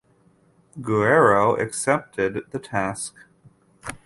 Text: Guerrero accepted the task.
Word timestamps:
Guerrero 0.81 1.55
accepted 1.57 2.41
the 2.49 2.57
task. 2.57 3.13